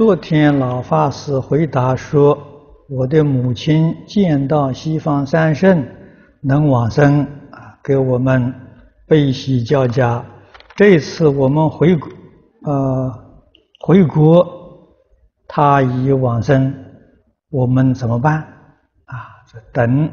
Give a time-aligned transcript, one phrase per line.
[0.00, 2.38] 昨天老法师回答说
[2.88, 5.86] ：“我的母亲见到西方三圣
[6.40, 8.50] 能往生啊，给我们
[9.06, 10.24] 悲喜交加。
[10.74, 11.98] 这次我们回，
[12.62, 13.12] 呃，
[13.80, 14.42] 回国，
[15.46, 16.74] 他已往生，
[17.50, 18.38] 我们怎么办？
[19.04, 19.28] 啊，
[19.70, 20.10] 等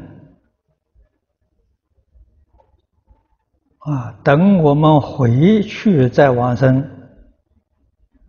[3.78, 6.86] 啊，等我们回去再往生。”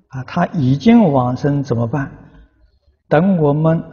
[0.10, 2.12] 啊，他已经往生怎么办？
[3.08, 3.84] 等我们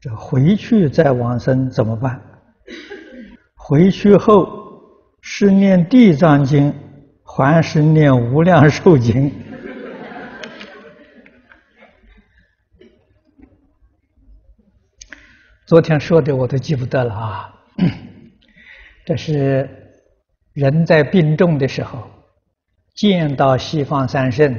[0.00, 2.20] 这回去再往生怎么办？
[3.54, 4.46] 回去后
[5.20, 6.74] 是念地藏经，
[7.22, 9.32] 还是念无量寿经？
[15.66, 17.54] 昨天说的我都记不得了啊。
[19.04, 19.68] 这是
[20.52, 22.06] 人在病重的时候，
[22.94, 24.54] 见到西方三圣。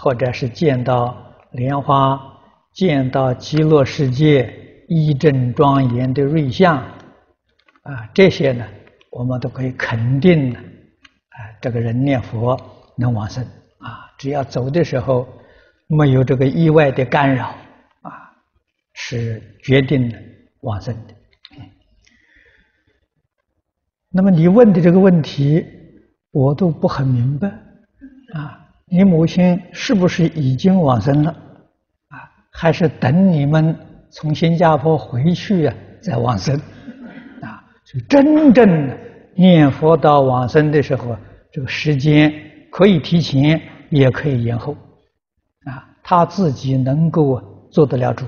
[0.00, 1.16] 或者是见到
[1.50, 2.20] 莲花，
[2.72, 4.48] 见到极乐世界
[4.86, 6.76] 一正庄严的瑞相，
[7.82, 8.64] 啊，这些呢，
[9.10, 12.56] 我们都可以肯定的，啊，这个人念佛
[12.96, 13.42] 能往生，
[13.78, 15.28] 啊，只要走的时候
[15.88, 17.48] 没有这个意外的干扰，
[18.02, 18.30] 啊，
[18.92, 20.14] 是决定
[20.60, 21.14] 往生的。
[24.10, 25.66] 那么你问的这个问题，
[26.30, 27.48] 我都不很明白，
[28.34, 28.67] 啊。
[28.90, 31.30] 你母亲是不是已经往生了？
[32.08, 33.76] 啊，还是等你们
[34.10, 36.56] 从新加坡回去啊再往生？
[37.42, 38.98] 啊，所以真正
[39.34, 41.16] 念佛到往生的时候，
[41.52, 42.32] 这个时间
[42.70, 44.72] 可以提前，也可以延后。
[45.64, 48.24] 啊，他自己能够做得了主。